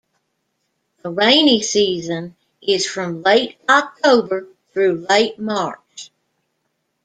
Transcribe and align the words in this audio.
The 1.03 1.11
rainy 1.11 1.61
season 1.61 2.35
is 2.59 2.87
from 2.89 3.21
late 3.21 3.59
October 3.69 4.47
through 4.73 5.05
late 5.07 5.37
March. 5.37 6.09